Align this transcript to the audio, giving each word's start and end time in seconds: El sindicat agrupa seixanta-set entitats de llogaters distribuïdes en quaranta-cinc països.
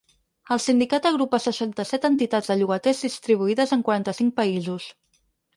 El 0.53 0.61
sindicat 0.63 1.07
agrupa 1.09 1.39
seixanta-set 1.43 2.09
entitats 2.11 2.51
de 2.53 2.57
llogaters 2.63 3.05
distribuïdes 3.09 3.77
en 3.79 3.85
quaranta-cinc 3.91 4.37
països. 4.41 4.91